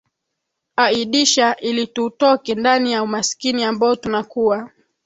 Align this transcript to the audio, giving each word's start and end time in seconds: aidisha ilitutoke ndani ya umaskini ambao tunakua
aidisha 0.75 1.55
ilitutoke 1.55 2.55
ndani 2.55 2.91
ya 2.91 3.03
umaskini 3.03 3.63
ambao 3.63 3.95
tunakua 3.95 4.69